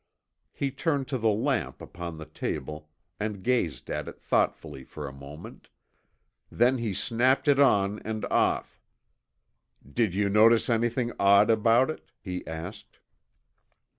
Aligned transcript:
He 0.51 0.71
turned 0.71 1.07
to 1.09 1.19
the 1.19 1.29
lamp 1.29 1.79
upon 1.79 2.17
the 2.17 2.25
table 2.25 2.89
and 3.19 3.43
gazed 3.43 3.87
at 3.91 4.07
it 4.07 4.19
thoughtfully 4.19 4.83
for 4.83 5.07
a 5.07 5.13
moment, 5.13 5.69
then 6.49 6.79
he 6.79 6.91
snapped 6.91 7.47
it 7.47 7.59
on 7.59 7.99
and 7.99 8.25
off. 8.31 8.81
"Did 9.87 10.15
you 10.15 10.27
notice 10.27 10.71
anything 10.71 11.11
odd 11.19 11.51
about 11.51 11.91
it?" 11.91 12.11
he 12.19 12.43
asked. 12.47 12.97